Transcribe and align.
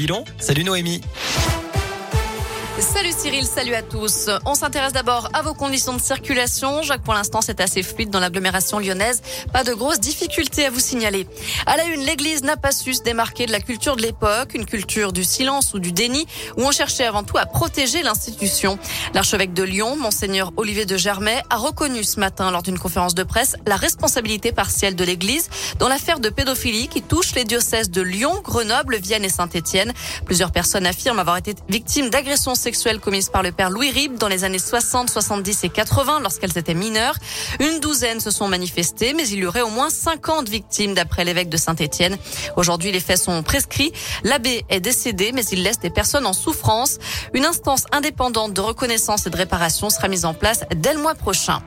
Bilan, 0.00 0.22
salut 0.38 0.62
Noémie. 0.62 1.00
Salut 2.80 3.12
Cyril, 3.16 3.44
salut 3.44 3.74
à 3.74 3.82
tous. 3.82 4.30
On 4.46 4.54
s'intéresse 4.54 4.92
d'abord 4.92 5.28
à 5.32 5.42
vos 5.42 5.52
conditions 5.52 5.94
de 5.94 6.00
circulation. 6.00 6.82
Jacques, 6.82 7.02
pour 7.02 7.12
l'instant, 7.12 7.40
c'est 7.40 7.60
assez 7.60 7.82
fluide 7.82 8.10
dans 8.10 8.20
l'agglomération 8.20 8.78
lyonnaise. 8.78 9.20
Pas 9.52 9.64
de 9.64 9.74
grosses 9.74 9.98
difficultés 9.98 10.64
à 10.66 10.70
vous 10.70 10.78
signaler. 10.78 11.26
À 11.66 11.76
la 11.76 11.84
une, 11.86 12.02
l'église 12.02 12.44
n'a 12.44 12.56
pas 12.56 12.70
su 12.70 12.94
se 12.94 13.02
démarquer 13.02 13.46
de 13.46 13.52
la 13.52 13.58
culture 13.58 13.96
de 13.96 14.02
l'époque, 14.02 14.54
une 14.54 14.64
culture 14.64 15.12
du 15.12 15.24
silence 15.24 15.74
ou 15.74 15.80
du 15.80 15.90
déni, 15.90 16.26
où 16.56 16.62
on 16.62 16.70
cherchait 16.70 17.04
avant 17.04 17.24
tout 17.24 17.36
à 17.36 17.46
protéger 17.46 18.02
l'institution. 18.04 18.78
L'archevêque 19.12 19.54
de 19.54 19.64
Lyon, 19.64 19.96
monseigneur 19.96 20.52
Olivier 20.56 20.86
de 20.86 20.96
Germay, 20.96 21.42
a 21.50 21.56
reconnu 21.56 22.04
ce 22.04 22.20
matin 22.20 22.52
lors 22.52 22.62
d'une 22.62 22.78
conférence 22.78 23.16
de 23.16 23.24
presse 23.24 23.56
la 23.66 23.76
responsabilité 23.76 24.52
partielle 24.52 24.94
de 24.94 25.02
l'église 25.02 25.50
dans 25.80 25.88
l'affaire 25.88 26.20
de 26.20 26.28
pédophilie 26.28 26.86
qui 26.86 27.02
touche 27.02 27.34
les 27.34 27.44
diocèses 27.44 27.90
de 27.90 28.02
Lyon, 28.02 28.40
Grenoble, 28.44 28.98
Vienne 28.98 29.24
et 29.24 29.28
Saint-Étienne. 29.28 29.92
Plusieurs 30.26 30.52
personnes 30.52 30.86
affirment 30.86 31.18
avoir 31.18 31.38
été 31.38 31.54
victimes 31.68 32.08
d'agressions 32.08 32.54
commises 33.00 33.30
par 33.30 33.42
le 33.42 33.52
père 33.52 33.70
Louis 33.70 33.90
Rib 33.90 34.18
dans 34.18 34.28
les 34.28 34.44
années 34.44 34.58
60, 34.58 35.08
70 35.10 35.64
et 35.64 35.68
80 35.68 36.20
lorsqu'elles 36.20 36.56
étaient 36.56 36.74
mineures. 36.74 37.14
Une 37.60 37.80
douzaine 37.80 38.20
se 38.20 38.30
sont 38.30 38.48
manifestées, 38.48 39.14
mais 39.14 39.26
il 39.28 39.38
y 39.38 39.46
aurait 39.46 39.62
au 39.62 39.70
moins 39.70 39.90
50 39.90 40.48
victimes 40.48 40.94
d'après 40.94 41.24
l'évêque 41.24 41.48
de 41.48 41.56
Saint-Étienne. 41.56 42.16
Aujourd'hui, 42.56 42.92
les 42.92 43.00
faits 43.00 43.18
sont 43.18 43.42
prescrits. 43.42 43.92
L'abbé 44.24 44.64
est 44.68 44.80
décédé, 44.80 45.32
mais 45.32 45.44
il 45.46 45.62
laisse 45.62 45.78
des 45.78 45.90
personnes 45.90 46.26
en 46.26 46.32
souffrance. 46.32 46.98
Une 47.32 47.44
instance 47.44 47.84
indépendante 47.92 48.52
de 48.52 48.60
reconnaissance 48.60 49.26
et 49.26 49.30
de 49.30 49.36
réparation 49.36 49.90
sera 49.90 50.08
mise 50.08 50.24
en 50.24 50.34
place 50.34 50.64
dès 50.74 50.92
le 50.92 51.00
mois 51.00 51.14
prochain. 51.14 51.62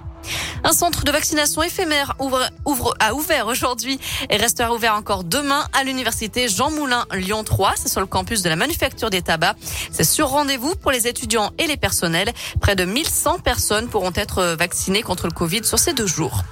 Un 0.64 0.74
centre 0.74 1.04
de 1.04 1.12
vaccination 1.12 1.64
éphémère 1.64 2.16
ouvre, 2.20 2.48
ouvre, 2.66 2.94
a 3.00 3.14
ouvert 3.16 3.48
aujourd'hui 3.48 4.00
et 4.30 4.38
restera 4.38 4.72
ouvert 4.74 4.94
encore 4.94 5.24
demain 5.24 5.66
à 5.74 5.84
l'université 5.84 6.48
Jean 6.48 6.70
Moulin 6.70 7.06
Lyon 7.14 7.44
3. 7.44 7.74
C'est 7.78 7.90
sur 7.90 8.00
le 8.00 8.06
campus 8.06 8.44
de 8.44 8.50
la 8.50 8.56
manufacture 8.56 9.10
des 9.10 9.24
tabacs. 9.24 9.58
C'est 9.92 10.04
sur 10.04 10.30
rendez-vous 10.30 10.76
pour 10.76 10.92
les 10.92 11.08
étudiants 11.08 11.52
et 11.58 11.66
les 11.66 11.78
personnels. 11.78 12.32
Près 12.60 12.76
de 12.76 12.86
1100 12.86 13.40
personnes 13.40 13.88
pourront 13.88 14.14
être 14.16 14.56
vaccinées 14.58 15.02
contre 15.02 15.26
le 15.26 15.34
Covid 15.34 15.64
sur 15.64 15.80
ces 15.80 15.94
deux 15.94 16.06
jours. 16.06 16.44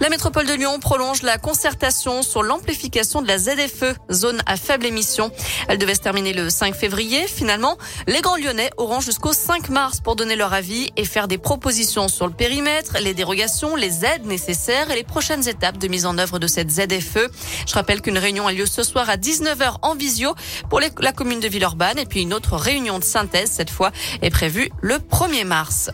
La 0.00 0.08
métropole 0.08 0.46
de 0.46 0.54
Lyon 0.54 0.80
prolonge 0.80 1.20
la 1.22 1.36
concertation 1.36 2.22
sur 2.22 2.42
l'amplification 2.42 3.20
de 3.20 3.28
la 3.28 3.38
ZFE, 3.38 3.94
zone 4.10 4.40
à 4.46 4.56
faible 4.56 4.86
émission. 4.86 5.30
Elle 5.68 5.76
devait 5.76 5.94
se 5.94 6.00
terminer 6.00 6.32
le 6.32 6.48
5 6.48 6.74
février. 6.74 7.26
Finalement, 7.26 7.76
les 8.06 8.22
grands 8.22 8.36
lyonnais 8.36 8.70
auront 8.78 9.00
jusqu'au 9.00 9.34
5 9.34 9.68
mars 9.68 10.00
pour 10.00 10.16
donner 10.16 10.34
leur 10.34 10.54
avis 10.54 10.90
et 10.96 11.04
faire 11.04 11.28
des 11.28 11.38
propositions 11.38 12.08
sur 12.08 12.26
le 12.26 12.32
périmètre, 12.32 12.96
les 13.02 13.12
dérogations, 13.12 13.49
les 13.76 14.04
aides 14.04 14.26
nécessaires 14.26 14.90
et 14.90 14.94
les 14.94 15.04
prochaines 15.04 15.48
étapes 15.48 15.78
de 15.78 15.88
mise 15.88 16.06
en 16.06 16.18
œuvre 16.18 16.38
de 16.38 16.46
cette 16.46 16.70
ZFE. 16.70 17.28
Je 17.66 17.74
rappelle 17.74 18.00
qu'une 18.00 18.18
réunion 18.18 18.46
a 18.46 18.52
lieu 18.52 18.66
ce 18.66 18.82
soir 18.82 19.10
à 19.10 19.16
19h 19.16 19.76
en 19.82 19.94
visio 19.94 20.34
pour 20.68 20.80
la 20.80 21.12
commune 21.12 21.40
de 21.40 21.48
Villeurbanne 21.48 21.98
et 21.98 22.06
puis 22.06 22.22
une 22.22 22.34
autre 22.34 22.56
réunion 22.56 22.98
de 22.98 23.04
synthèse 23.04 23.50
cette 23.50 23.70
fois 23.70 23.90
est 24.22 24.30
prévue 24.30 24.70
le 24.82 24.96
1er 24.96 25.44
mars. 25.44 25.90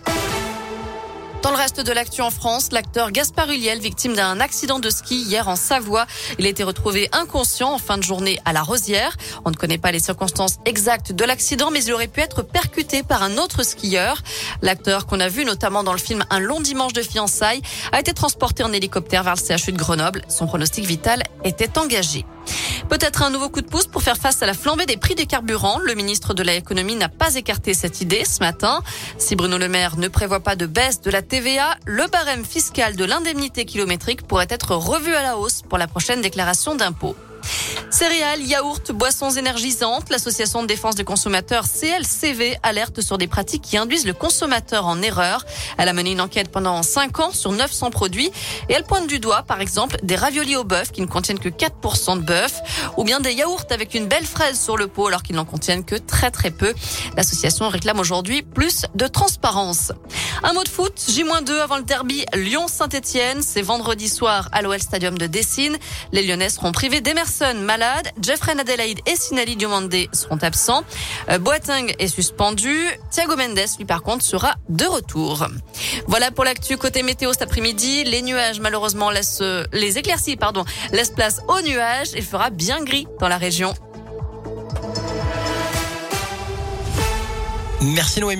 Dans 1.47 1.53
le 1.53 1.59
reste 1.59 1.81
de 1.81 1.93
l'actu 1.93 2.23
en 2.23 2.31
France, 2.31 2.73
l'acteur 2.73 3.13
Gaspard 3.13 3.49
Huliel, 3.49 3.79
victime 3.79 4.15
d'un 4.15 4.41
accident 4.41 4.81
de 4.81 4.91
ski 4.91 5.15
hier 5.15 5.47
en 5.47 5.55
Savoie. 5.55 6.07
Il 6.41 6.47
a 6.47 6.49
été 6.49 6.65
retrouvé 6.65 7.09
inconscient 7.13 7.73
en 7.73 7.79
fin 7.79 7.99
de 7.99 8.03
journée 8.03 8.41
à 8.45 8.53
la 8.53 8.63
Rosière. 8.63 9.17
On 9.45 9.51
ne 9.51 9.55
connaît 9.55 9.79
pas 9.79 9.93
les 9.93 10.01
circonstances 10.01 10.57
exactes 10.65 11.13
de 11.13 11.25
l'accident, 11.25 11.71
mais 11.71 11.85
il 11.85 11.93
aurait 11.93 12.09
pu 12.09 12.19
être 12.21 12.43
percuté 12.43 13.05
par 13.05 13.23
un 13.23 13.39
autre 13.39 13.63
skieur. 13.63 14.23
L'acteur 14.61 15.07
qu'on 15.07 15.21
a 15.21 15.29
vu 15.29 15.45
notamment 15.45 15.85
dans 15.85 15.93
le 15.93 16.01
film 16.01 16.25
Un 16.31 16.41
long 16.41 16.59
dimanche 16.59 16.95
de 16.95 17.03
fiançailles 17.03 17.63
a 17.93 18.01
été 18.01 18.13
transporté 18.13 18.65
en 18.65 18.73
hélicoptère 18.73 19.23
vers 19.23 19.37
le 19.37 19.57
CHU 19.57 19.71
de 19.71 19.79
Grenoble. 19.79 20.23
Son 20.27 20.49
pronostic 20.49 20.85
vital 20.85 21.23
était 21.45 21.79
engagé. 21.79 22.27
Peut-être 22.89 23.23
un 23.23 23.31
nouveau 23.31 23.49
coup 23.49 23.63
de 23.63 23.67
pouce 23.67 23.87
pour 23.87 24.03
faire 24.03 24.17
face 24.17 24.43
à 24.43 24.47
la 24.47 24.55
flambée 24.55 24.87
des 24.87 24.97
prix 24.97 25.17
des 25.17 25.27
carburants. 25.27 25.81
Le 25.81 25.95
ministre 25.95 26.35
de 26.35 26.43
l'économie 26.43 26.95
n'a 26.95 27.09
pas 27.09 27.35
écarté 27.35 27.75
cette 27.75 28.01
idée 28.01 28.25
ce 28.25 28.39
matin. 28.41 28.81
Si 29.19 29.35
Bruno 29.35 29.59
Le 29.59 29.69
Maire 29.69 29.97
ne 29.97 30.07
prévoit 30.07 30.41
pas 30.41 30.55
de 30.55 30.67
baisse 30.67 31.01
de 31.01 31.11
la 31.11 31.23
TVA, 31.23 31.77
le 31.85 32.07
barème 32.07 32.45
fiscal 32.45 32.95
de 32.95 33.05
l'indemnité 33.05 33.65
kilométrique 33.65 34.23
pourrait 34.27 34.47
être 34.51 34.77
revu 34.77 35.15
à 35.15 35.23
la 35.23 35.37
hausse 35.37 35.63
pour 35.63 35.79
la 35.79 35.89
prochaine 35.89 36.21
déclaration 36.21 36.77
d'impôt. 36.77 37.17
Céréales, 37.91 38.43
yaourts, 38.43 38.81
boissons 38.93 39.31
énergisantes, 39.31 40.11
l'association 40.11 40.63
de 40.63 40.67
défense 40.67 40.97
des 40.97 41.05
consommateurs 41.05 41.65
CLCV 41.67 42.59
alerte 42.63 43.01
sur 43.01 43.17
des 43.17 43.29
pratiques 43.29 43.63
qui 43.63 43.77
induisent 43.77 44.07
le 44.07 44.13
consommateur 44.13 44.87
en 44.87 45.01
erreur. 45.03 45.45
Elle 45.79 45.89
a 45.89 45.93
mené 45.93 46.13
une 46.13 46.21
enquête 46.21 46.51
pendant 46.51 46.83
5 46.83 47.21
ans 47.21 47.33
sur 47.33 47.53
900 47.53 47.91
produits 47.91 48.31
et 48.69 48.73
elle 48.73 48.83
pointe 48.83 49.07
du 49.07 49.21
doigt, 49.21 49.43
par 49.43 49.61
exemple, 49.61 49.97
des 50.03 50.17
raviolis 50.17 50.57
au 50.57 50.65
bœuf 50.65 50.91
qui 50.91 51.01
ne 51.01 51.07
contiennent 51.07 51.39
que 51.39 51.49
4% 51.49 52.19
de 52.19 52.23
bœuf 52.23 52.61
ou 52.97 53.05
bien 53.05 53.21
des 53.21 53.33
yaourts 53.33 53.65
avec 53.71 53.95
une 53.95 54.07
belle 54.07 54.27
fraise 54.27 54.61
sur 54.61 54.77
le 54.77 54.89
pot 54.89 55.07
alors 55.07 55.23
qu'ils 55.23 55.37
n'en 55.37 55.45
contiennent 55.45 55.85
que 55.85 55.97
très 55.97 56.31
très 56.31 56.51
peu. 56.51 56.75
L'association 57.17 57.69
réclame 57.69 58.01
aujourd'hui 58.01 58.43
plus 58.43 58.83
de 58.95 59.07
transparence. 59.07 59.93
Un 60.43 60.53
mot 60.53 60.63
de 60.65 60.69
foot, 60.69 60.93
J-2 61.09 61.61
avant 61.61 61.79
le 61.79 61.83
derby 61.83 62.25
Lyon-Saint-Etienne. 62.35 63.43
C'est 63.43 63.63
vendredi 63.63 64.09
soir 64.09 64.49
à 64.53 64.63
l'OL 64.63 64.79
Stadium 64.79 65.17
de 65.17 65.27
Dessine. 65.27 65.77
Les 66.13 66.23
Lyonnais 66.23 66.51
seront 66.51 66.73
privés 66.73 67.01
d'Emerson, 67.01 67.55
malade. 67.61 68.11
Jeffrey 68.21 68.53
Adelaide 68.59 68.99
et 69.07 69.17
Sinali 69.17 69.57
Diomandé 69.57 70.09
seront 70.13 70.39
absents. 70.43 70.85
Euh, 71.31 71.39
Boateng 71.39 71.95
est 71.99 72.09
suspendu. 72.09 72.77
Thiago 73.11 73.37
Mendes, 73.37 73.59
lui, 73.79 73.85
par 73.85 74.03
contre, 74.03 74.25
sera 74.25 74.55
de 74.69 74.85
retour. 74.85 75.47
Voilà 76.07 76.31
pour 76.31 76.45
l'actu 76.45 76.77
côté 76.77 77.03
météo 77.03 77.33
cet 77.33 77.43
après-midi. 77.43 78.05
Les 78.05 78.23
nuages, 78.23 78.61
malheureusement, 78.61 79.11
laissent, 79.11 79.43
les 79.73 79.99
éclaircies, 79.99 80.37
pardon, 80.37 80.65
laissent 80.93 81.11
place 81.11 81.41
aux 81.49 81.61
nuages. 81.63 82.09
Il 82.15 82.25
fera 82.25 82.51
bien 82.51 82.83
gris 82.85 83.07
dans 83.21 83.29
la 83.29 83.39
région. 83.39 83.75
Merci 87.81 88.21
Noémie. 88.21 88.35